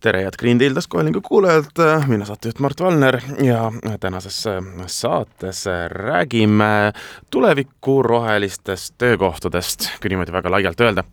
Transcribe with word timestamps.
tere, 0.00 0.22
head 0.24 0.36
Green 0.38 0.58
Deal 0.58 0.74
taskuhäälingu 0.74 1.20
kuulajad, 1.20 1.80
mina 2.06 2.24
saatejuht 2.24 2.58
Mart 2.58 2.80
Valner 2.80 3.20
ja 3.42 3.72
tänases 4.00 4.44
saates 4.86 5.64
räägime 5.88 6.92
tuleviku 7.30 8.02
rohelistest 8.02 8.94
töökohtadest, 8.98 9.88
kui 10.02 10.08
niimoodi 10.08 10.32
väga 10.32 10.50
laialt 10.50 10.80
öelda. 10.80 11.04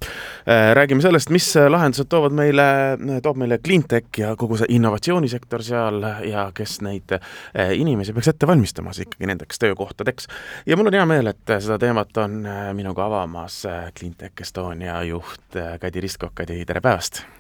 räägime 0.74 1.02
sellest, 1.02 1.30
mis 1.30 1.54
lahendused 1.70 2.08
toovad 2.10 2.36
meile, 2.36 2.64
toob 3.24 3.38
meile 3.38 3.58
cleantech 3.58 4.20
ja 4.20 4.36
kogu 4.36 4.58
see 4.58 4.70
innovatsioonisektor 4.70 5.64
seal 5.64 6.04
ja 6.24 6.52
kes 6.54 6.80
neid 6.82 7.18
inimesi 7.74 8.14
peaks 8.14 8.32
ette 8.34 8.48
valmistamas 8.48 9.00
ikkagi 9.04 9.28
nendeks 9.28 9.60
töökohtadeks. 9.60 10.28
ja 10.66 10.78
mul 10.78 10.88
on 10.88 11.00
hea 11.00 11.06
meel, 11.06 11.28
et 11.28 11.58
seda 11.60 11.80
teemat 11.80 12.18
on 12.18 12.44
minuga 12.74 13.06
avamas 13.06 13.64
Cleantech 14.00 14.42
Estonia 14.42 15.02
juht 15.04 15.60
Kadi 15.82 16.02
Ristkok, 16.02 16.36
Kadi, 16.36 16.66
tere 16.66 16.82
päevast! 16.82 17.37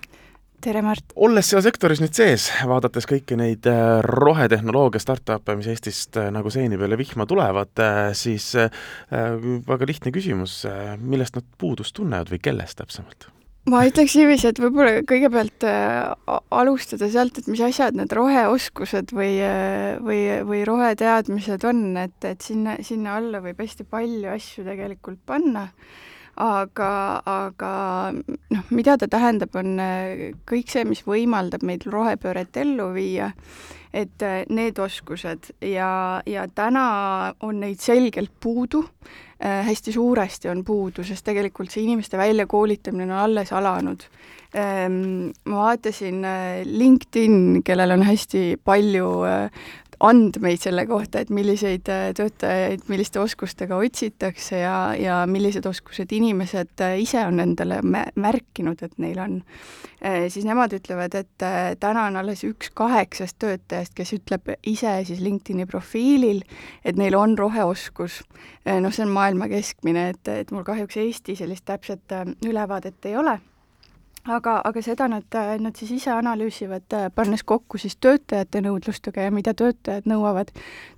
Tere, 0.64 0.82
Mart! 0.86 1.14
olles 1.16 1.48
seal 1.52 1.62
sektoris 1.66 2.02
nüüd 2.02 2.16
sees, 2.18 2.50
vaadates 2.70 3.08
kõiki 3.10 3.38
neid 3.40 3.68
äh, 3.70 4.00
rohetehnoloogia 4.06 5.02
startup'e, 5.02 5.58
mis 5.60 5.70
Eestist 5.72 6.18
äh, 6.20 6.30
nagu 6.34 6.52
seeni 6.54 6.80
peale 6.80 6.98
vihma 7.00 7.28
tulevad, 7.30 7.74
äh, 7.84 8.12
siis 8.18 8.54
väga 9.08 9.88
lihtne 9.88 10.12
küsimus, 10.16 10.62
millest 11.00 11.38
nad 11.38 11.46
puudust 11.60 11.96
tunnevad 11.98 12.32
või 12.34 12.42
kellest 12.44 12.80
täpsemalt? 12.82 13.30
ma 13.68 13.82
ütleks 13.84 14.14
niiviisi, 14.16 14.48
et 14.48 14.60
võib-olla 14.64 15.02
kõigepealt 15.04 15.66
alustada 16.56 17.10
sealt, 17.12 17.42
et 17.42 17.50
mis 17.52 17.60
asjad 17.68 17.98
need 18.00 18.14
roheoskused 18.16 19.12
või, 19.12 19.34
või, 20.00 20.22
või 20.48 20.62
roheteadmised 20.68 21.66
on, 21.68 21.82
et, 22.00 22.16
et 22.24 22.46
sinna, 22.48 22.78
sinna 22.88 23.18
alla 23.20 23.44
võib 23.44 23.60
hästi 23.60 23.84
palju 23.92 24.32
asju 24.32 24.64
tegelikult 24.70 25.20
panna 25.28 25.68
aga, 26.38 26.92
aga 27.26 27.72
noh, 28.14 28.70
mida 28.70 28.98
ta 28.98 29.10
tähendab, 29.12 29.56
on 29.58 29.78
äh, 29.82 30.30
kõik 30.50 30.72
see, 30.72 30.86
mis 30.88 31.04
võimaldab 31.08 31.66
meil 31.66 31.84
rohepööret 31.86 32.58
ellu 32.62 32.92
viia, 32.96 33.32
et 33.94 34.26
äh, 34.26 34.44
need 34.54 34.80
oskused 34.80 35.52
ja, 35.66 36.22
ja 36.28 36.48
täna 36.54 36.88
on 37.46 37.62
neid 37.64 37.82
selgelt 37.82 38.34
puudu 38.44 38.84
äh,, 38.84 39.64
hästi 39.68 39.96
suuresti 39.96 40.52
on 40.54 40.64
puudu, 40.68 41.06
sest 41.08 41.26
tegelikult 41.26 41.74
see 41.74 41.86
inimeste 41.88 42.20
väljakoolitamine 42.20 43.10
on 43.10 43.18
alles 43.24 43.54
alanud 43.56 44.06
ähm,. 44.58 45.32
ma 45.50 45.64
vaatasin 45.72 46.22
äh, 46.26 46.62
LinkedIn, 46.66 47.64
kellel 47.66 47.98
on 47.98 48.06
hästi 48.06 48.60
palju 48.64 49.10
äh, 49.26 49.66
andmeid 50.00 50.62
selle 50.62 50.86
kohta, 50.86 51.22
et 51.22 51.32
milliseid 51.34 51.90
äh, 51.90 52.12
töötajaid 52.18 52.86
milliste 52.92 53.20
oskustega 53.20 53.78
otsitakse 53.82 54.60
ja, 54.62 54.78
ja 55.00 55.18
millised 55.30 55.66
oskused 55.66 56.14
inimesed 56.14 56.84
äh, 56.86 57.00
ise 57.02 57.24
on 57.26 57.42
endale 57.42 57.80
märkinud, 58.16 58.84
et 58.86 58.94
neil 59.02 59.18
on, 59.24 59.40
äh, 60.06 60.28
siis 60.34 60.46
nemad 60.46 60.76
ütlevad, 60.78 61.18
et 61.18 61.48
täna 61.82 62.06
on 62.12 62.22
alles 62.22 62.46
üks 62.46 62.70
kaheksast 62.78 63.40
töötajast, 63.42 63.96
kes 63.98 64.14
ütleb 64.20 64.54
ise 64.70 64.94
siis 65.10 65.22
LinkedIni 65.24 65.66
profiilil, 65.70 66.44
et 66.86 66.98
neil 66.98 67.18
on 67.18 67.38
roheoskus. 67.38 68.22
noh, 68.68 68.94
see 68.94 69.06
on 69.06 69.14
maailma 69.16 69.48
keskmine, 69.50 70.10
et, 70.14 70.28
et 70.28 70.52
mul 70.52 70.66
kahjuks 70.68 70.98
Eesti 71.02 71.38
sellist 71.40 71.66
täpset 71.66 72.18
ülevaadet 72.46 73.06
ei 73.06 73.18
ole 73.18 73.40
aga, 74.28 74.58
aga 74.66 74.84
seda 74.84 75.08
nad, 75.12 75.38
nad 75.62 75.80
siis 75.80 75.92
ise 75.98 76.12
analüüsivad, 76.14 76.94
pannes 77.16 77.44
kokku 77.48 77.80
siis 77.82 77.98
töötajate 78.02 78.62
nõudlustega 78.66 79.28
ja 79.28 79.34
mida 79.34 79.54
töötajad 79.58 80.08
nõuavad 80.10 80.52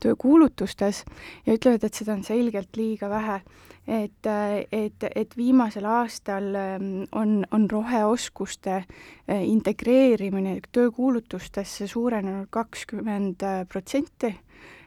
töökuulutustes 0.04 1.04
ja 1.46 1.58
ütlevad, 1.58 1.86
et 1.86 2.00
seda 2.00 2.16
on 2.18 2.24
selgelt 2.28 2.80
liiga 2.80 3.10
vähe. 3.12 3.42
et, 3.90 4.28
et, 4.72 5.04
et 5.16 5.32
viimasel 5.38 5.86
aastal 5.90 6.56
ähm, 6.56 6.90
on, 7.12 7.46
on 7.52 7.64
roheoskuste 7.72 8.76
äh, 8.76 9.42
integreerimine 9.44 10.60
töökuulutustesse 10.72 11.88
suurenenud 11.88 12.52
kakskümmend 12.54 13.42
protsenti, 13.70 14.36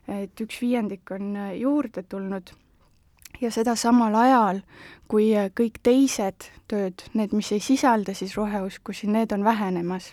et 0.07 0.41
üks 0.41 0.61
viiendik 0.63 1.11
on 1.11 1.35
äh, 1.37 1.57
juurde 1.59 2.03
tulnud 2.03 2.55
ja 3.43 3.51
seda 3.51 3.75
samal 3.79 4.15
ajal, 4.15 4.61
kui 5.11 5.33
kõik 5.59 5.81
teised 5.85 6.47
tööd, 6.71 7.05
need, 7.19 7.35
mis 7.37 7.51
ei 7.53 7.61
sisalda 7.63 8.15
siis 8.17 8.37
roheoskusi, 8.39 9.11
need 9.13 9.33
on 9.35 9.45
vähenemas. 9.45 10.13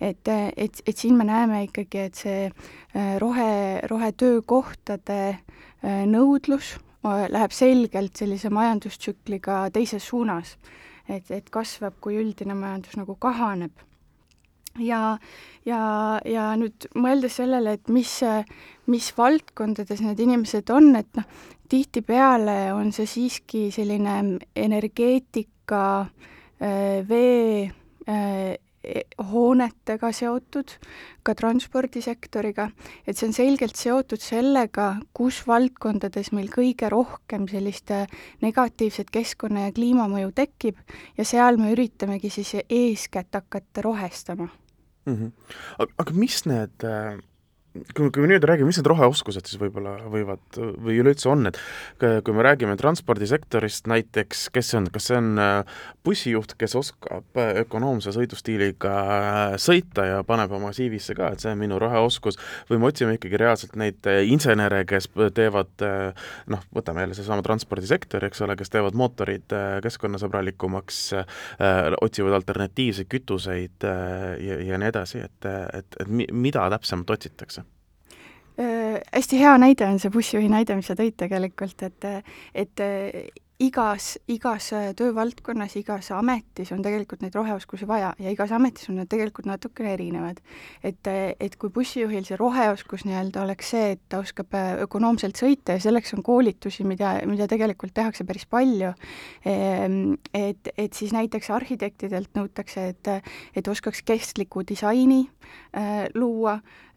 et, 0.00 0.28
et, 0.56 0.82
et 0.86 0.96
siin 0.96 1.16
me 1.16 1.24
näeme 1.24 1.64
ikkagi, 1.68 1.98
et 1.98 2.14
see 2.14 2.46
äh, 2.48 3.18
rohe, 3.22 3.80
rohetöökohtade 3.90 5.20
äh, 5.28 6.06
nõudlus 6.06 6.74
äh, 7.04 7.28
läheb 7.30 7.54
selgelt 7.54 8.16
sellise 8.16 8.50
majandustsükliga 8.50 9.68
teises 9.70 10.08
suunas. 10.08 10.56
et, 11.08 11.30
et 11.30 11.50
kasvab, 11.50 12.00
kui 12.00 12.18
üldine 12.18 12.54
majandus 12.54 12.96
nagu 12.96 13.16
kahaneb 13.18 13.89
ja, 14.78 15.18
ja, 15.66 15.82
ja 16.24 16.50
nüüd 16.60 16.86
mõeldes 16.94 17.40
sellele, 17.40 17.76
et 17.78 17.90
mis, 17.92 18.20
mis 18.90 19.10
valdkondades 19.16 20.02
need 20.04 20.22
inimesed 20.22 20.70
on, 20.74 20.94
et 21.00 21.10
noh, 21.18 21.26
tihtipeale 21.70 22.72
on 22.74 22.90
see 22.94 23.06
siiski 23.06 23.68
selline 23.74 24.38
energeetika, 24.58 25.84
äh, 26.62 26.98
vee, 27.08 27.70
äh, 28.10 28.58
hoonetega 29.30 30.08
seotud, 30.16 30.72
ka 31.22 31.34
transpordisektoriga, 31.36 32.70
et 33.04 33.18
see 33.18 33.28
on 33.28 33.34
selgelt 33.36 33.76
seotud 33.76 34.22
sellega, 34.24 34.94
kus 35.12 35.42
valdkondades 35.46 36.32
meil 36.32 36.48
kõige 36.48 36.88
rohkem 36.88 37.44
sellist 37.50 37.92
negatiivset 38.40 39.12
keskkonna- 39.12 39.66
ja 39.66 39.74
kliimamõju 39.76 40.32
tekib 40.32 40.80
ja 41.18 41.28
seal 41.28 41.60
me 41.60 41.74
üritamegi 41.76 42.30
siis 42.30 42.56
eeskätt 42.68 43.36
hakata 43.36 43.84
rohestama 43.84 44.48
mm. 45.10 45.32
-hmm. 45.78 45.88
aga, 45.96 46.12
mis 46.12 46.44
need 46.46 46.82
äh 46.82 47.18
kui, 47.70 48.10
kui 48.10 48.22
me 48.24 48.30
nüüd 48.32 48.44
räägime, 48.46 48.70
mis 48.70 48.78
need 48.80 48.88
roheoskused 48.90 49.46
siis 49.46 49.60
võib-olla 49.60 49.94
võivad 50.10 50.58
või 50.58 50.98
üleüldse 51.02 51.28
on, 51.30 51.46
et 51.50 51.58
kui 52.26 52.34
me 52.34 52.44
räägime 52.44 52.74
transpordisektorist 52.80 53.86
näiteks, 53.90 54.48
kes 54.54 54.72
see 54.72 54.80
on, 54.80 54.88
kas 54.90 55.06
see 55.10 55.18
on 55.20 55.30
äh, 55.40 55.76
bussijuht, 56.06 56.56
kes 56.58 56.74
oskab 56.80 57.38
äh, 57.38 57.62
ökonoomse 57.62 58.14
sõidustiiliga 58.16 58.94
äh, 59.04 59.54
sõita 59.62 60.06
ja 60.08 60.20
paneb 60.26 60.54
oma 60.58 60.72
CV-sse 60.74 61.14
ka, 61.18 61.30
et 61.34 61.44
see 61.44 61.52
on 61.54 61.62
minu 61.62 61.78
roheoskus, 61.82 62.40
või 62.70 62.82
me 62.82 62.90
otsime 62.90 63.14
ikkagi 63.18 63.40
reaalselt 63.40 63.78
neid 63.80 64.10
insenere, 64.26 64.82
kes 64.88 65.06
teevad 65.36 65.86
noh, 66.50 66.66
võtame 66.74 67.04
jälle 67.04 67.18
seesama 67.18 67.44
transpordisektor, 67.46 68.24
eks 68.26 68.42
ole, 68.46 68.56
kes 68.58 68.72
teevad 68.72 68.98
mootorid 68.98 69.52
keskkonnasõbralikumaks, 69.84 71.00
otsivad 72.02 72.34
alternatiivseid 72.40 73.10
kütuseid 73.10 73.86
ja, 73.86 74.60
ja 74.66 74.80
nii 74.80 74.90
edasi, 74.90 75.22
et, 75.26 75.50
et, 75.80 76.00
et 76.02 76.10
mida 76.10 76.66
täpsemalt 76.72 77.14
otsitakse? 77.18 77.60
Äh, 78.60 79.00
hästi 79.12 79.40
hea 79.40 79.58
näide 79.58 79.88
on 79.88 79.98
see 80.02 80.12
bussijuhi 80.12 80.50
näide, 80.52 80.76
mis 80.76 80.90
sa 80.90 80.98
tõid 80.98 81.16
tegelikult, 81.20 81.86
et 81.86 82.10
et 82.54 82.82
igas, 83.60 84.14
igas 84.30 84.70
töövaldkonnas, 84.96 85.74
igas 85.80 86.10
ametis 86.16 86.72
on 86.72 86.80
tegelikult 86.84 87.22
neid 87.24 87.36
roheoskusi 87.36 87.86
vaja 87.88 88.12
ja 88.20 88.32
igas 88.32 88.52
ametis 88.56 88.88
on 88.90 89.00
nad 89.00 89.10
tegelikult 89.10 89.48
natukene 89.48 89.92
erinevad. 89.94 90.40
et, 90.84 91.10
et 91.40 91.56
kui 91.60 91.70
bussijuhil 91.74 92.24
see 92.24 92.38
roheoskus 92.40 93.04
nii-öelda 93.04 93.44
oleks 93.44 93.72
see, 93.74 93.92
et 93.96 94.02
ta 94.08 94.22
oskab 94.24 94.56
ökonoomselt 94.86 95.40
sõita 95.40 95.76
ja 95.76 95.84
selleks 95.84 96.14
on 96.16 96.24
koolitusi, 96.24 96.84
mida, 96.88 97.18
mida 97.28 97.48
tegelikult 97.50 97.94
tehakse 97.94 98.24
päris 98.24 98.46
palju, 98.48 98.94
ehm, 99.44 100.14
et, 100.34 100.72
et 100.76 100.96
siis 100.96 101.12
näiteks 101.16 101.52
arhitektidelt 101.52 102.32
nõutakse, 102.38 102.88
et, 102.94 103.12
et 103.56 103.68
oskaks 103.68 104.02
kestlikku 104.08 104.64
disaini 104.68 105.26
äh, 105.76 106.06
luua 106.14 106.60
äh,, 106.60 106.89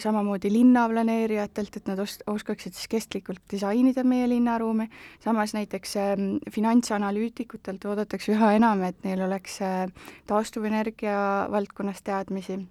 samamoodi 0.00 0.50
linnaplaneerijatelt, 0.52 1.76
et 1.80 1.86
nad 1.88 2.00
os-, 2.02 2.18
oskaksid 2.28 2.76
siis 2.76 2.90
kestlikult 2.92 3.40
disainida 3.50 4.04
meie 4.04 4.28
linnaruumi, 4.28 4.90
samas 5.24 5.54
näiteks 5.56 5.70
näiteks 5.70 5.96
äh, 5.96 6.52
finantsanalüütikutelt 6.52 7.84
oodatakse 7.84 8.34
üha 8.34 8.52
enam, 8.56 8.82
et 8.82 8.96
neil 9.04 9.20
oleks 9.22 9.60
äh, 9.62 9.88
taastuvenergia 10.26 11.48
valdkonnas 11.50 12.02
teadmisi. 12.02 12.66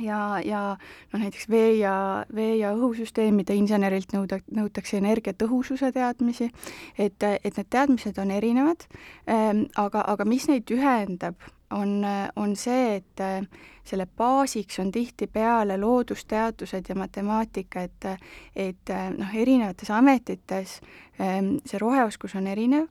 Ja, 0.00 0.40
ja 0.42 0.76
noh, 1.12 1.20
näiteks 1.20 1.48
vee 1.48 1.78
ja, 1.78 2.24
vee- 2.34 2.58
ja 2.58 2.72
õhusüsteemide 2.74 3.54
insenerilt 3.54 4.10
nõuda, 4.12 4.40
nõutakse 4.50 4.98
energiatõhususe 4.98 5.92
teadmisi, 5.94 6.50
et, 6.98 7.22
et 7.22 7.56
need 7.56 7.68
teadmised 7.70 8.18
on 8.18 8.32
erinevad 8.34 8.88
ähm,, 9.30 9.68
aga, 9.76 10.02
aga 10.02 10.24
mis 10.26 10.48
neid 10.50 10.66
ühendab, 10.74 11.38
on, 11.74 12.06
on 12.36 12.56
see, 12.56 12.96
et 12.96 13.20
äh, 13.20 13.46
selle 13.84 14.06
baasiks 14.06 14.78
on 14.80 14.92
tihtipeale 14.92 15.76
loodusteadused 15.80 16.88
ja 16.88 16.94
matemaatika, 16.94 17.82
et 17.82 18.08
et 18.56 18.90
äh, 18.90 19.10
noh, 19.12 19.34
erinevates 19.34 19.90
ametites 19.90 20.80
ähm, 21.20 21.56
see 21.66 21.78
roheoskus 21.78 22.34
on 22.38 22.46
erinev, 22.46 22.88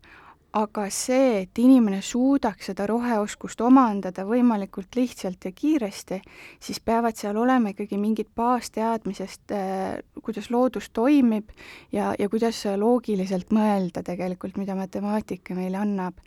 aga 0.53 0.85
see, 0.93 1.43
et 1.43 1.59
inimene 1.63 1.99
suudaks 2.05 2.69
seda 2.69 2.85
roheoskust 2.89 3.61
omandada 3.65 4.25
võimalikult 4.27 4.93
lihtsalt 4.97 5.47
ja 5.47 5.51
kiiresti, 5.55 6.19
siis 6.61 6.79
peavad 6.85 7.17
seal 7.17 7.37
olema 7.41 7.73
ikkagi 7.73 7.97
mingid 7.97 8.29
baasteadmisest, 8.37 9.53
äh, 9.57 9.95
kuidas 10.21 10.51
loodus 10.53 10.91
toimib 10.93 11.49
ja, 11.91 12.11
ja 12.19 12.29
kuidas 12.29 12.61
loogiliselt 12.77 13.53
mõelda 13.55 14.03
tegelikult, 14.05 14.59
mida 14.61 14.77
matemaatika 14.77 15.57
meile 15.57 15.81
annab. 15.81 16.21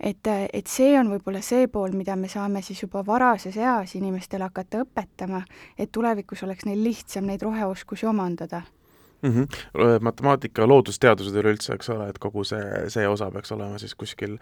et, 0.00 0.26
et 0.52 0.66
see 0.66 0.96
on 0.98 1.10
võib-olla 1.12 1.42
see 1.42 1.68
pool, 1.72 1.92
mida 1.96 2.16
me 2.16 2.28
saame 2.28 2.62
siis 2.62 2.82
juba 2.82 3.04
varases 3.06 3.56
eas 3.56 3.94
inimestele 3.96 4.44
hakata 4.44 4.84
õpetama, 4.84 5.42
et 5.78 5.92
tulevikus 5.92 6.42
oleks 6.42 6.64
neil 6.64 6.82
lihtsam 6.84 7.28
neid 7.28 7.42
roheoskusi 7.42 8.06
omandada 8.06 8.62
mm. 9.22 9.30
-hmm. 9.30 10.00
matemaatika, 10.00 10.66
loodusteadused 10.68 11.36
üleüldse, 11.36 11.74
eks 11.74 11.90
ole, 11.94 12.08
et 12.08 12.18
kogu 12.18 12.44
see, 12.44 12.90
see 12.92 13.08
osa 13.08 13.30
peaks 13.30 13.52
olema 13.52 13.78
siis 13.78 13.94
kuskil 13.94 14.38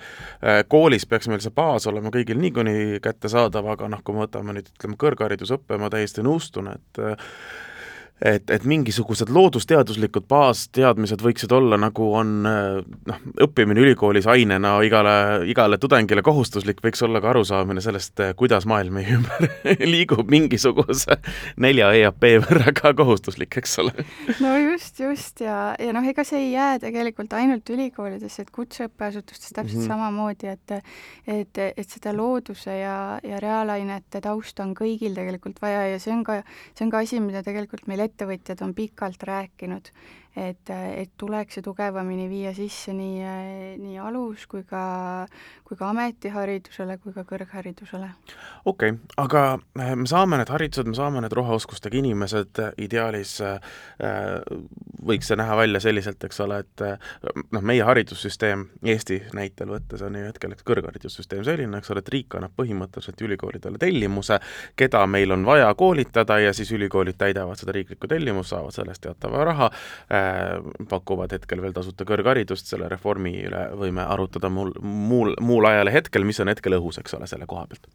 koolis 0.69 1.07
peaks 1.07 1.29
meil 1.29 1.41
see 1.41 1.55
baas 1.55 1.87
olema 1.87 2.11
kõigil 2.15 2.41
niikuinii 2.41 3.01
kättesaadav, 3.05 3.67
aga 3.77 3.89
noh, 3.89 4.03
kui 4.05 4.15
me 4.15 4.27
võtame 4.27 4.57
nüüd 4.57 4.71
ütleme, 4.73 4.99
kõrgharidusõppe, 5.01 5.79
ma 5.79 5.91
täiesti 5.91 6.25
nõustun, 6.27 6.73
et 6.75 7.03
et, 8.23 8.51
et 8.51 8.65
mingisugused 8.65 9.31
loodusteaduslikud 9.35 10.27
baasteadmised 10.31 11.23
võiksid 11.25 11.53
olla, 11.55 11.79
nagu 11.81 12.07
on 12.15 12.33
noh, 12.45 13.19
õppimine 13.43 13.83
ülikoolis 13.83 14.29
ainena 14.31 14.77
igale, 14.87 15.15
igale 15.51 15.79
tudengile 15.83 16.23
kohustuslik, 16.25 16.81
võiks 16.85 17.03
olla 17.05 17.21
ka 17.25 17.33
arusaamine 17.33 17.83
sellest, 17.85 18.23
kuidas 18.39 18.69
maailm 18.71 19.01
meie 19.01 19.19
ümber 19.19 19.49
liigub 19.95 20.31
mingisuguse 20.31 21.19
nelja 21.61 21.91
EAP 21.99 22.29
võrra 22.47 22.75
ka 22.77 22.95
kohustuslik, 22.97 23.59
eks 23.61 23.79
ole. 23.83 24.07
no 24.39 24.55
just, 24.63 25.03
just 25.03 25.43
ja, 25.45 25.75
ja 25.81 25.97
noh, 25.97 26.07
ega 26.07 26.25
see 26.27 26.47
ei 26.47 26.53
jää 26.55 26.79
tegelikult 26.87 27.35
ainult 27.37 27.75
ülikoolidesse, 27.75 28.47
et 28.47 28.55
kutseõppeasutustes 28.55 29.51
täpselt 29.51 29.81
mm 29.81 29.83
-hmm. 29.83 29.91
samamoodi, 29.91 30.55
et 30.55 30.79
et, 31.27 31.59
et 31.77 31.89
seda 31.89 32.13
looduse 32.17 32.79
ja, 32.79 33.19
ja 33.23 33.41
reaalainete 33.43 34.21
tausta 34.25 34.65
on 34.65 34.75
kõigil 34.77 35.15
tegelikult 35.17 35.61
vaja 35.63 35.87
ja 35.93 35.99
see 36.03 36.13
on 36.15 36.25
ka, 36.25 36.41
see 36.75 36.87
on 36.87 36.93
ka 36.93 37.03
asi, 37.05 37.21
mida 37.21 37.43
tegelikult 37.47 37.87
meil 37.91 38.04
ettevõtjad 38.09 38.63
on 38.67 38.75
pikalt 38.75 39.23
rääkinud, 39.31 39.91
et, 40.37 40.71
et 40.71 41.11
tuleks 41.19 41.59
ju 41.59 41.63
tugevamini 41.69 42.27
viia 42.31 42.55
sisse 42.55 42.93
nii, 42.95 43.23
nii 43.79 43.99
alus- 44.03 44.47
kui 44.51 44.65
ka, 44.67 45.27
kui 45.65 45.79
ka 45.79 45.91
ametiharidusele 45.93 46.99
kui 47.03 47.15
ka 47.15 47.25
kõrgharidusele. 47.29 48.11
okei 48.65 48.95
okay,, 48.95 48.99
aga 49.23 49.45
eh, 49.79 49.95
me 49.95 50.07
saame 50.11 50.41
need 50.41 50.51
haridused, 50.51 50.91
me 50.91 50.99
saame 50.99 51.23
need 51.23 51.37
roheoskustega 51.37 52.01
inimesed, 52.01 52.63
ideaalis 52.83 53.37
äh, 53.45 53.61
võiks 55.05 55.31
see 55.31 55.39
näha 55.39 55.57
välja 55.57 55.81
selliselt, 55.85 56.23
eks 56.25 56.41
ole, 56.45 56.59
et 56.65 56.85
noh, 57.53 57.63
meie 57.63 57.85
haridussüsteem 57.87 58.67
Eesti 58.95 59.21
näitel 59.37 59.71
võttes 59.71 60.03
on 60.05 60.17
ju 60.19 60.27
hetkel 60.27 60.55
kõrgharidussüsteem 60.67 61.45
selline, 61.47 61.79
eks 61.79 61.93
ole, 61.93 62.03
et 62.05 62.11
riik 62.13 62.35
annab 62.39 62.55
põhimõtteliselt 62.59 63.21
ülikoolidele 63.27 63.79
tellimuse, 63.81 64.41
keda 64.77 65.05
meil 65.11 65.35
on 65.35 65.47
vaja 65.47 65.71
koolitada 65.79 66.39
ja 66.43 66.53
siis 66.57 66.73
ülikoolid 66.75 67.19
täidavad 67.21 67.61
seda 67.61 67.75
riiklikku 67.77 68.11
tellimust, 68.11 68.53
saavad 68.55 68.75
sellest 68.77 69.05
teatava 69.05 69.45
raha 69.45 69.71
pakuvad 70.91 71.33
hetkel 71.35 71.63
veel 71.63 71.75
tasuta 71.77 72.07
kõrgharidust, 72.09 72.69
selle 72.71 72.89
reformi 72.91 73.33
üle 73.47 73.63
võime 73.79 74.05
arutada 74.05 74.51
muul, 74.53 74.73
muul, 74.83 75.35
muul 75.45 75.69
ajal 75.71 75.91
ja 75.91 75.97
hetkel, 75.97 76.27
mis 76.29 76.41
on 76.43 76.53
hetkel 76.53 76.77
õhus, 76.79 76.99
eks 77.03 77.17
ole, 77.19 77.29
selle 77.31 77.49
koha 77.51 77.67
pealt. 77.71 77.89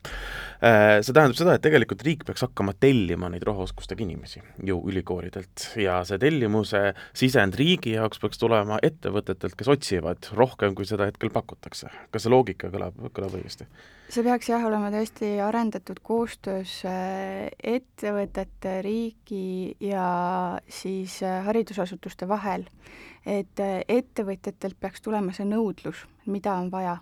Äh, 0.66 1.00
see 1.06 1.16
tähendab 1.16 1.38
seda, 1.40 1.58
et 1.58 1.66
tegelikult 1.66 2.04
riik 2.06 2.26
peaks 2.28 2.46
hakkama 2.48 2.76
tellima 2.80 3.32
neid 3.34 3.46
roheoskustega 3.48 4.06
inimesi 4.06 4.44
ju 4.66 4.80
ülikoolidelt 4.92 5.70
ja 5.80 6.02
see 6.08 6.20
tellimuse 6.22 6.84
sisend 7.18 7.58
riigi 7.60 7.96
jaoks 7.98 8.22
peaks 8.22 8.42
tulema 8.42 8.82
ettevõtetelt, 8.86 9.58
kes 9.60 9.72
otsivad 9.76 10.34
rohkem, 10.40 10.76
kui 10.78 10.88
seda 10.90 11.10
hetkel 11.10 11.34
pakutakse. 11.34 11.92
kas 12.12 12.26
see 12.26 12.34
loogika 12.34 12.72
kõlab, 12.74 13.00
kõlab 13.16 13.40
õigesti? 13.40 13.70
See 14.10 14.24
peaks 14.26 14.48
jah, 14.50 14.64
olema 14.66 14.90
tõesti 14.90 15.36
arendatud 15.46 16.00
koostöös 16.06 16.80
äh, 16.90 17.46
ettevõtete, 17.62 18.80
riigi 18.82 19.76
ja 19.86 20.06
siis 20.66 21.20
äh, 21.22 21.44
haridusasutuste 21.46 22.28
vahel. 22.28 22.66
et 23.26 23.60
äh, 23.60 23.84
ettevõtjatelt 23.88 24.80
peaks 24.80 25.02
tulema 25.06 25.34
see 25.36 25.46
nõudlus, 25.46 26.06
mida 26.26 26.56
on 26.58 26.72
vaja. 26.72 26.98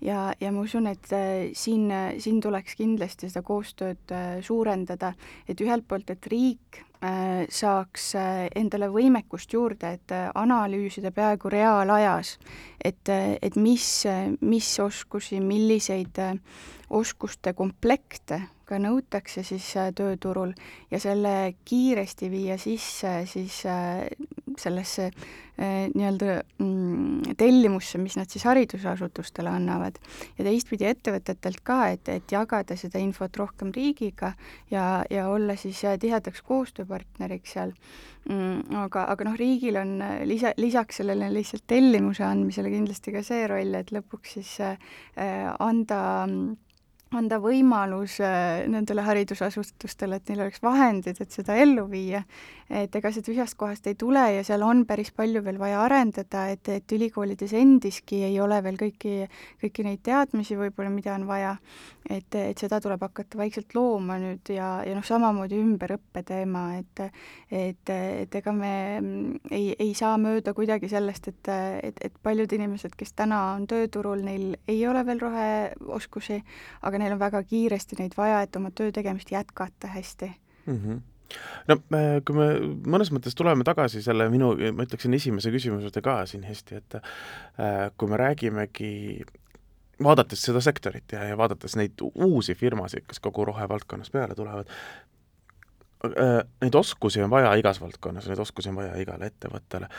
Ja, 0.00 0.32
ja 0.40 0.52
ma 0.52 0.64
usun, 0.66 0.86
et 0.90 1.08
siin, 1.52 1.88
siin 2.18 2.40
tuleks 2.40 2.76
kindlasti 2.78 3.30
seda 3.30 3.42
koostööd 3.46 4.14
suurendada, 4.46 5.14
et 5.48 5.60
ühelt 5.60 5.88
poolt, 5.88 6.10
et 6.10 6.30
riik 6.30 6.84
Äh, 7.00 7.46
saaks 7.48 8.10
äh, 8.12 8.50
endale 8.60 8.90
võimekust 8.92 9.54
juurde, 9.54 9.94
et 9.96 10.12
äh, 10.12 10.26
analüüsida 10.36 11.08
peaaegu 11.16 11.48
reaalajas, 11.48 12.34
et, 12.76 13.08
et 13.08 13.56
mis, 13.56 13.86
mis 14.44 14.68
oskusi, 14.84 15.38
milliseid 15.40 16.20
oskuste 16.92 17.54
komplekte 17.56 18.42
ka 18.68 18.76
nõutakse 18.76 19.40
siis 19.48 19.70
tööturul 19.96 20.52
ja 20.92 21.00
selle 21.00 21.54
kiiresti 21.64 22.28
viia 22.28 22.58
sisse 22.60 23.14
siis 23.32 23.62
sellesse 24.58 25.10
nii-öelda 25.60 26.38
mm, 26.58 27.34
tellimusse, 27.36 27.98
mis 28.00 28.14
nad 28.16 28.30
siis 28.32 28.46
haridusasutustele 28.48 29.50
annavad. 29.52 29.98
ja 30.38 30.44
teistpidi 30.46 30.86
ettevõtetelt 30.88 31.60
ka, 31.66 31.80
et, 31.92 32.08
et 32.08 32.32
jagada 32.32 32.76
seda 32.80 33.02
infot 33.02 33.36
rohkem 33.36 33.72
riigiga 33.74 34.32
ja, 34.70 35.04
ja 35.10 35.28
olla 35.28 35.58
siis 35.60 35.82
tihedaks 36.00 36.40
koostööpartneriks 36.48 37.52
seal 37.58 37.74
mm,. 38.28 38.72
aga, 38.86 39.04
aga 39.12 39.28
noh, 39.28 39.36
riigil 39.36 39.76
on 39.80 39.98
lisa, 40.24 40.54
lisaks 40.56 41.02
sellele 41.02 41.28
lihtsalt 41.34 41.66
tellimuse 41.68 42.24
andmisele 42.24 42.72
kindlasti 42.72 43.12
ka 43.18 43.24
see 43.26 43.44
roll, 43.50 43.76
et 43.76 43.92
lõpuks 43.92 44.38
siis 44.38 44.56
äh, 44.64 44.80
anda 45.60 46.00
anda 47.16 47.40
võimalus 47.42 48.20
nendele 48.70 49.02
haridusasutustele, 49.02 50.20
et 50.20 50.30
neil 50.30 50.44
oleks 50.46 50.62
vahendid, 50.62 51.18
et 51.20 51.34
seda 51.34 51.56
ellu 51.58 51.88
viia 51.90 52.22
et 52.70 52.94
ega 52.94 53.10
see 53.10 53.24
tühjast 53.26 53.56
kohast 53.58 53.86
ei 53.90 53.96
tule 53.98 54.22
ja 54.36 54.42
seal 54.46 54.62
on 54.62 54.84
päris 54.86 55.10
palju 55.14 55.42
veel 55.42 55.58
vaja 55.58 55.80
arendada, 55.82 56.46
et, 56.54 56.68
et 56.70 56.92
ülikoolides 56.94 57.52
endiski 57.58 58.22
ei 58.28 58.36
ole 58.40 58.60
veel 58.62 58.78
kõiki, 58.78 59.14
kõiki 59.62 59.86
neid 59.86 60.02
teadmisi 60.06 60.58
võib-olla, 60.58 60.92
mida 60.94 61.16
on 61.16 61.26
vaja. 61.26 61.56
et, 62.08 62.34
et 62.34 62.58
seda 62.58 62.80
tuleb 62.80 63.02
hakata 63.02 63.38
vaikselt 63.38 63.74
looma 63.74 64.16
nüüd 64.22 64.52
ja, 64.54 64.68
ja 64.86 64.94
noh, 64.94 65.04
samamoodi 65.06 65.58
ümberõppe 65.58 66.22
teema, 66.26 66.64
et 66.78 67.02
et, 67.50 67.90
et 67.90 68.34
ega 68.38 68.52
me 68.54 68.72
ei, 69.50 69.74
ei 69.78 69.90
saa 69.98 70.14
mööda 70.18 70.54
kuidagi 70.54 70.88
sellest, 70.88 71.28
et, 71.28 71.50
et, 71.82 71.98
et 72.06 72.18
paljud 72.22 72.52
inimesed, 72.54 72.94
kes 72.96 73.12
täna 73.18 73.40
on 73.56 73.66
tööturul, 73.70 74.22
neil 74.22 74.54
ei 74.70 74.78
ole 74.86 75.02
veel 75.06 75.22
roheoskusi, 75.22 76.38
aga 76.86 76.99
neil 77.00 77.16
on 77.16 77.22
väga 77.22 77.42
kiiresti 77.42 77.98
neid 78.00 78.16
vaja, 78.18 78.42
et 78.44 78.56
oma 78.60 78.72
töö 78.74 78.92
tegemist 78.92 79.32
jätkata 79.32 79.94
hästi 79.96 80.32
mm. 80.66 80.76
-hmm 80.76 81.00
no 81.70 81.76
kui 82.26 82.36
me 82.36 82.46
mõnes 82.94 83.10
mõttes 83.14 83.36
tuleme 83.38 83.64
tagasi 83.66 84.02
selle 84.02 84.28
minu, 84.32 84.52
ma 84.74 84.86
ütleksin 84.86 85.14
esimese 85.14 85.52
küsimuse 85.54 85.86
juurde 85.86 86.02
ka 86.04 86.16
siin 86.26 86.42
hästi, 86.46 86.80
et 86.80 86.96
äh, 86.98 87.90
kui 87.96 88.10
me 88.10 88.18
räägimegi 88.20 88.90
vaadates 90.02 90.42
seda 90.48 90.62
sektorit 90.64 91.12
ja, 91.12 91.24
ja 91.30 91.38
vaadates 91.38 91.76
neid 91.78 92.00
uusi 92.14 92.56
firmasid, 92.58 93.06
kes 93.08 93.22
kogu 93.22 93.44
rohevaldkonnas 93.50 94.10
peale 94.10 94.36
tulevad, 94.38 94.72
äh, 96.08 96.40
neid 96.64 96.80
oskusi 96.80 97.22
on 97.22 97.30
vaja 97.32 97.54
igas 97.60 97.80
valdkonnas, 97.82 98.28
neid 98.30 98.42
oskusi 98.42 98.72
on 98.72 98.80
vaja 98.80 98.96
igale 99.02 99.30
ettevõttele, 99.30 99.90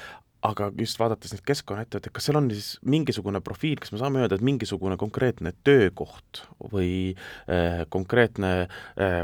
aga 0.48 0.72
just 0.80 1.00
vaadates 1.00 1.36
neid 1.36 1.44
keskkonnaettevõtteid, 1.46 2.14
kas 2.16 2.28
seal 2.28 2.40
on 2.40 2.50
siis 2.54 2.74
mingisugune 2.88 3.42
profiil, 3.46 3.78
kas 3.82 3.94
me 3.94 4.02
saame 4.02 4.24
öelda, 4.24 4.40
et 4.40 4.46
mingisugune 4.46 4.98
konkreetne 5.02 5.54
töökoht 5.68 6.44
või 6.72 7.14
äh, 7.46 7.84
konkreetne 7.94 8.54
äh, 8.66 9.22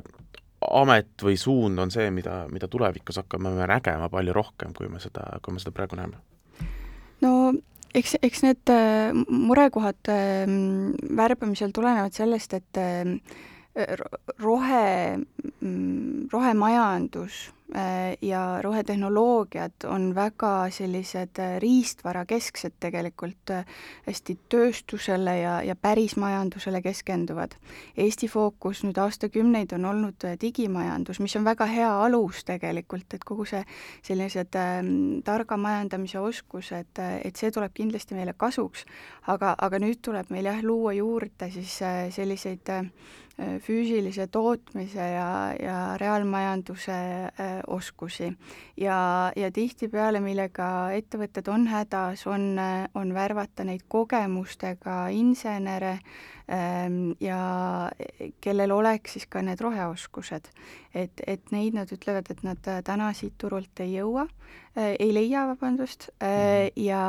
amet 0.61 1.25
või 1.25 1.37
suund 1.39 1.79
on 1.81 1.93
see, 1.93 2.09
mida, 2.13 2.43
mida 2.53 2.69
tulevikus 2.69 3.21
hakkame 3.21 3.53
me 3.55 3.69
nägema 3.69 4.09
palju 4.13 4.35
rohkem, 4.35 4.73
kui 4.77 4.89
me 4.91 5.01
seda, 5.01 5.25
kui 5.45 5.55
me 5.55 5.63
seda 5.63 5.73
praegu 5.75 5.99
näeme? 5.99 6.21
no 7.25 7.33
eks, 7.97 8.17
eks 8.21 8.45
need 8.45 8.73
äh, 8.73 9.11
murekohad 9.27 10.13
äh, 10.13 10.45
värbamisel 11.17 11.73
tulenevad 11.75 12.13
sellest, 12.17 12.57
et 12.57 12.81
äh, 12.81 13.17
rohe, 14.41 15.17
mm, 15.61 16.29
rohemajandus 16.33 17.47
ja 18.21 18.61
rohetehnoloogiad 18.61 19.83
on 19.87 20.15
väga 20.15 20.69
sellised 20.71 21.39
äh, 21.39 21.57
riistvarakesksed 21.59 22.77
tegelikult, 22.79 23.51
äh, 23.51 23.65
hästi 24.07 24.37
tööstusele 24.49 25.33
ja, 25.39 25.57
ja 25.61 25.75
pärismajandusele 25.75 26.81
keskenduvad. 26.81 27.57
Eesti 27.97 28.29
fookus 28.31 28.85
nüüd 28.87 28.97
aastakümneid 29.03 29.75
on 29.75 29.85
olnud 29.85 30.27
digimajandus, 30.41 31.19
mis 31.19 31.35
on 31.35 31.43
väga 31.43 31.67
hea 31.67 31.91
alus 32.05 32.45
tegelikult, 32.47 33.13
et 33.13 33.27
kogu 33.27 33.45
see 33.45 33.63
sellised 34.07 34.55
äh, 34.55 34.79
targa 35.27 35.59
majandamise 35.59 36.23
oskused, 36.23 37.03
et 37.23 37.35
see 37.35 37.51
tuleb 37.51 37.75
kindlasti 37.75 38.15
meile 38.15 38.33
kasuks, 38.37 38.87
aga, 39.27 39.55
aga 39.57 39.83
nüüd 39.83 39.99
tuleb 40.05 40.31
meil 40.31 40.47
jah, 40.47 40.63
luua 40.63 40.95
juurde 40.95 41.51
siis 41.51 41.81
äh, 41.83 42.07
selliseid 42.15 42.71
äh, 42.71 42.85
füüsilise 43.37 44.27
tootmise 44.33 45.03
ja, 45.11 45.27
ja 45.61 45.77
reaalmajanduse 46.01 46.95
oskusi. 47.67 48.31
ja, 48.77 49.31
ja 49.35 49.51
tihtipeale, 49.51 50.19
millega 50.19 50.91
ettevõtted 50.97 51.47
on 51.51 51.67
hädas, 51.71 52.27
on, 52.27 52.55
on 52.93 53.13
värvata 53.13 53.63
neid 53.67 53.85
kogemustega 53.87 55.07
insenere 55.15 55.97
ähm, 56.51 57.11
ja 57.19 57.89
kellel 58.41 58.71
oleks 58.71 59.17
siis 59.17 59.27
ka 59.29 59.41
need 59.41 59.61
roheoskused. 59.61 60.49
et, 60.93 61.21
et 61.27 61.51
neid 61.51 61.77
nad 61.77 61.91
ütlevad, 61.91 62.31
et 62.31 62.43
nad 62.43 62.71
täna 62.83 63.11
siit 63.13 63.37
turult 63.37 63.79
ei 63.79 63.97
jõua, 63.97 64.27
ei 64.75 65.13
leia, 65.13 65.47
vabandust, 65.47 66.09
mhm. 66.21 66.73
ja 66.75 67.03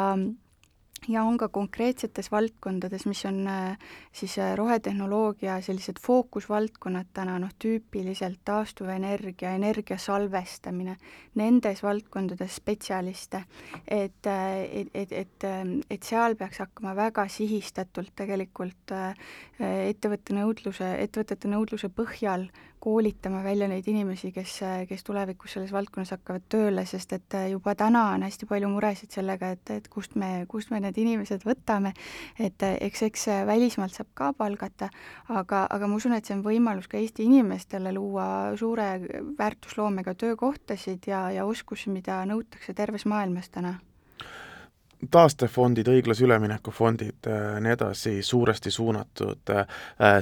ja 1.08 1.22
on 1.22 1.38
ka 1.38 1.48
konkreetsetes 1.48 2.30
valdkondades, 2.32 3.06
mis 3.06 3.24
on 3.28 3.46
äh, 3.46 3.78
siis 4.12 4.38
äh, 4.38 4.54
rohetehnoloogia 4.56 5.60
sellised 5.64 6.00
fookusvaldkonnad 6.02 7.12
täna, 7.14 7.38
noh 7.38 7.52
tüüpiliselt 7.62 8.40
taastuvenergia, 8.44 9.54
energia 9.56 9.98
salvestamine, 9.98 10.96
nendes 11.38 11.82
valdkondades 11.82 12.58
spetsialiste, 12.60 13.44
et, 13.86 14.26
äh, 14.26 14.62
et, 14.82 14.94
et, 14.94 15.12
et, 15.12 15.48
et 15.90 16.02
seal 16.02 16.36
peaks 16.36 16.64
hakkama 16.64 16.96
väga 16.98 17.28
sihistatult 17.32 18.14
tegelikult 18.16 18.94
ettevõtte 19.58 20.34
nõudluse, 20.34 20.94
ettevõtete 21.02 21.50
nõudluse 21.50 21.90
põhjal 21.92 22.48
koolitama 22.80 23.42
välja 23.44 23.68
neid 23.68 23.86
inimesi, 23.88 24.30
kes, 24.32 24.58
kes 24.88 25.04
tulevikus 25.04 25.56
selles 25.56 25.72
valdkonnas 25.74 26.12
hakkavad 26.16 26.46
tööle, 26.48 26.84
sest 26.86 27.12
et 27.16 27.36
juba 27.50 27.74
täna 27.78 28.04
on 28.14 28.26
hästi 28.26 28.48
palju 28.48 28.70
muresid 28.72 29.14
sellega, 29.14 29.52
et, 29.56 29.72
et 29.74 29.88
kust 29.92 30.14
me, 30.18 30.44
kust 30.48 30.72
me 30.74 30.80
need 30.84 30.98
inimesed 30.98 31.44
võtame, 31.46 31.94
et 32.38 32.62
eks, 32.68 33.04
eks 33.08 33.26
välismaalt 33.48 33.96
saab 33.96 34.12
ka 34.18 34.30
palgata, 34.38 34.90
aga, 35.28 35.66
aga 35.70 35.90
ma 35.90 35.98
usun, 35.98 36.16
et 36.18 36.28
see 36.28 36.36
on 36.38 36.44
võimalus 36.46 36.88
ka 36.90 37.00
Eesti 37.00 37.26
inimestele 37.28 37.92
luua 37.94 38.28
suure 38.58 38.88
väärtusloomega 39.38 40.14
töökohtasid 40.18 41.10
ja, 41.10 41.28
ja 41.34 41.46
oskusi, 41.46 41.90
mida 41.94 42.22
nõutakse 42.28 42.74
terves 42.74 43.06
maailmas 43.08 43.50
täna 43.54 43.78
taastefondid, 45.10 45.88
õiglase 45.88 46.24
ülemineku 46.26 46.72
fondid, 46.74 47.26
äh, 47.26 47.58
nii 47.62 47.74
edasi, 47.74 48.16
suuresti 48.22 48.70
suunatud 48.70 49.52
äh, 49.54 49.66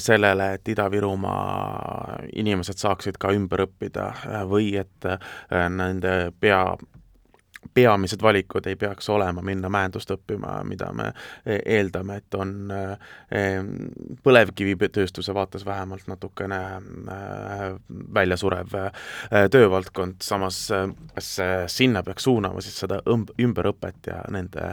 sellele, 0.03 0.53
et 0.59 0.69
Ida-Virumaa 0.69 2.19
inimesed 2.37 2.81
saaksid 2.83 3.19
ka 3.21 3.33
ümber 3.37 3.67
õppida 3.67 4.11
äh, 4.13 4.45
või 4.49 4.75
et 4.81 5.09
nende 5.51 6.17
pea 6.41 6.63
peamised 7.77 8.23
valikud 8.23 8.67
ei 8.67 8.77
peaks 8.81 9.09
olema 9.13 9.43
minna 9.45 9.69
mäendust 9.73 10.11
õppima, 10.15 10.59
mida 10.65 10.89
me 10.97 11.11
e, 11.45 11.59
eeldame, 11.77 12.19
et 12.23 12.37
on 12.39 12.55
e, 12.73 13.43
põlevkivitööstuse 14.25 15.35
vaates 15.37 15.67
vähemalt 15.67 16.09
natukene 16.09 16.61
e, 16.73 17.21
väljasurev 18.17 18.75
töövaldkond, 19.53 20.21
samas 20.25 20.63
kas 21.15 21.31
sinna 21.73 22.03
peaks 22.07 22.27
suunama 22.29 22.65
siis 22.65 22.81
seda 22.85 23.03
õmb-, 23.13 23.35
ümberõpet 23.43 24.11
ja 24.13 24.23
nende 24.33 24.73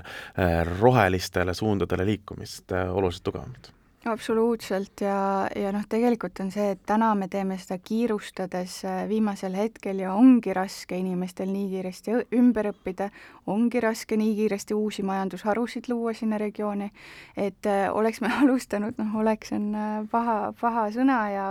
rohelistele 0.80 1.56
suundadele 1.58 2.08
liikumist 2.14 2.72
oluliselt 2.74 3.28
tugevamalt 3.28 3.74
absoluutselt. 4.06 5.02
Ja, 5.02 5.48
ja 5.56 5.72
noh, 5.76 5.86
tegelikult 5.90 6.40
on 6.44 6.52
see, 6.54 6.74
et 6.76 6.82
täna 6.88 7.14
me 7.18 7.28
teeme 7.32 7.58
seda 7.62 7.78
kiirustades 7.84 8.80
äh, 8.88 9.04
viimasel 9.10 9.56
hetkel 9.58 10.02
ja 10.04 10.14
ongi 10.18 10.54
raske 10.56 10.98
inimestel 11.00 11.52
nii 11.54 11.70
kiiresti 11.72 12.18
ümber 12.38 12.72
õppida, 12.74 13.10
ongi 13.52 13.82
raske 13.84 14.18
nii 14.20 14.36
kiiresti 14.40 14.78
uusi 14.78 15.06
majandusharusid 15.08 15.90
luua 15.92 16.16
sinna 16.18 16.40
regiooni, 16.42 16.90
et 17.38 17.70
äh, 17.70 17.86
oleks 17.94 18.22
me 18.24 18.32
alustanud, 18.44 18.98
noh, 19.00 19.20
oleks 19.24 19.54
on 19.56 19.70
äh, 19.76 19.92
paha, 20.12 20.40
paha 20.60 20.88
sõna 20.96 21.20
ja 21.34 21.48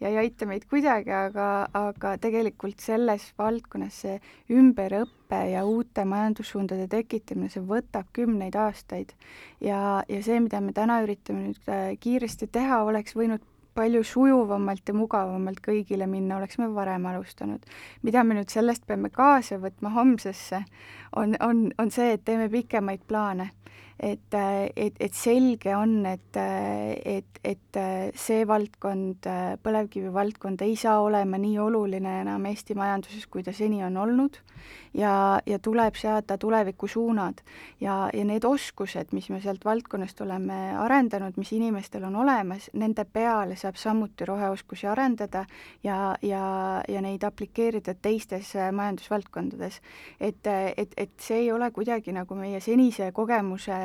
ja 0.00 0.10
ei 0.10 0.18
aita 0.24 0.46
meid 0.46 0.66
kuidagi, 0.70 1.12
aga, 1.14 1.68
aga 1.76 2.16
tegelikult 2.22 2.80
selles 2.84 3.32
valdkonnas 3.38 4.02
see 4.04 4.18
ümberõpe 4.52 5.18
õpe 5.28 5.50
ja 5.52 5.64
uute 5.64 6.04
majandussuundade 6.08 6.88
tekitamine, 6.88 7.50
see 7.52 7.62
võtab 7.62 8.06
kümneid 8.12 8.56
aastaid. 8.56 9.12
ja, 9.60 10.02
ja 10.08 10.22
see, 10.22 10.40
mida 10.40 10.60
me 10.60 10.72
täna 10.72 11.02
üritame 11.04 11.48
nüüd 11.48 11.60
kiiresti 12.00 12.48
teha, 12.52 12.82
oleks 12.84 13.16
võinud 13.16 13.44
palju 13.78 14.02
sujuvamalt 14.04 14.90
ja 14.90 14.94
mugavamalt 14.96 15.60
kõigile 15.62 16.08
minna, 16.10 16.40
oleks 16.40 16.58
me 16.58 16.66
varem 16.74 17.06
alustanud. 17.06 17.62
mida 18.02 18.24
me 18.24 18.34
nüüd 18.34 18.50
sellest 18.50 18.86
peame 18.86 19.10
kaasa 19.10 19.60
võtma 19.62 19.92
homsesse, 19.94 20.64
on, 21.16 21.36
on, 21.40 21.68
on 21.78 21.90
see, 21.94 22.12
et 22.16 22.24
teeme 22.24 22.48
pikemaid 22.50 23.06
plaane 23.06 23.50
et, 23.98 24.34
et, 24.76 24.94
et 25.00 25.14
selge 25.14 25.74
on, 25.76 25.94
et, 26.06 26.36
et, 26.38 27.40
et 27.44 27.80
see 28.14 28.44
valdkond, 28.48 29.28
põlevkivi 29.62 30.12
valdkond 30.14 30.62
ei 30.66 30.76
saa 30.78 31.00
olema 31.02 31.40
nii 31.40 31.58
oluline 31.62 32.20
enam 32.22 32.46
Eesti 32.50 32.78
majanduses, 32.78 33.26
kui 33.26 33.42
ta 33.46 33.54
seni 33.56 33.82
on 33.84 33.96
olnud 33.96 34.38
ja, 34.94 35.40
ja 35.46 35.58
tuleb 35.58 35.94
seada 35.94 36.38
tulevikusuunad. 36.38 37.34
ja, 37.80 38.10
ja 38.14 38.24
need 38.24 38.44
oskused, 38.44 39.12
mis 39.12 39.30
me 39.30 39.40
sealt 39.40 39.64
valdkonnast 39.64 40.20
oleme 40.20 40.76
arendanud, 40.78 41.36
mis 41.36 41.52
inimestel 41.52 42.04
on 42.04 42.16
olemas, 42.16 42.70
nende 42.72 43.04
peale 43.04 43.56
saab 43.56 43.76
samuti 43.76 44.24
roheoskusi 44.24 44.86
arendada 44.86 45.44
ja, 45.84 46.16
ja, 46.22 46.82
ja 46.88 47.02
neid 47.02 47.22
aplikeerida 47.22 47.94
teistes 47.94 48.54
majandusvaldkondades. 48.72 49.80
et, 50.20 50.46
et, 50.76 50.92
et 50.96 51.12
see 51.20 51.44
ei 51.44 51.52
ole 51.52 51.70
kuidagi 51.70 52.12
nagu 52.12 52.34
meie 52.34 52.60
senise 52.60 53.12
kogemuse 53.12 53.78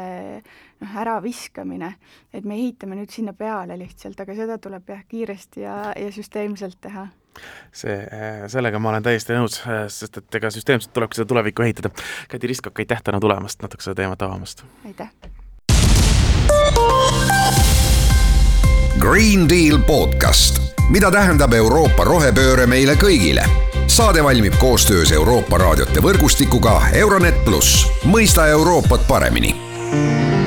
noh, 0.84 0.96
äraviskamine, 1.02 1.94
et 2.34 2.46
me 2.46 2.58
ehitame 2.58 2.98
nüüd 3.00 3.12
sinna 3.14 3.34
peale 3.38 3.78
lihtsalt, 3.80 4.20
aga 4.20 4.38
seda 4.38 4.58
tuleb 4.62 4.90
jah, 4.94 5.04
kiiresti 5.10 5.66
ja, 5.66 5.78
ja 5.98 6.14
süsteemselt 6.14 6.80
teha 6.82 7.08
see, 7.74 7.96
sellega 8.52 8.80
ma 8.80 8.92
olen 8.92 9.06
täiesti 9.06 9.34
nõus, 9.34 9.62
sest 9.90 10.20
et 10.22 10.38
ega 10.38 10.52
süsteemselt 10.54 10.94
tulebki 10.94 11.18
seda 11.18 11.30
tulevikku 11.32 11.66
ehitada. 11.66 11.90
Kadi 12.30 12.52
Riskok, 12.52 12.84
aitäh 12.84 13.02
täna 13.02 13.22
tulemast, 13.24 13.62
natuke 13.66 13.86
seda 13.86 14.04
teemat 14.04 14.22
avamast! 14.22 14.66
aitäh! 14.86 15.10
Green 19.02 19.50
Deal 19.50 19.82
podcast, 19.88 20.62
mida 20.94 21.10
tähendab 21.12 21.58
Euroopa 21.58 22.06
rohepööre 22.06 22.70
meile 22.70 22.94
kõigile 23.02 23.48
saade 23.94 24.24
valmib 24.24 24.54
koostöös 24.62 25.12
Euroopa 25.12 25.58
raadiote 25.58 26.02
võrgustikuga 26.02 26.80
Euronet 26.94 27.44
pluss, 27.46 27.84
mõista 28.06 28.48
Euroopat 28.48 29.08
paremini 29.08 29.73
Thank 29.94 30.38
you. 30.38 30.43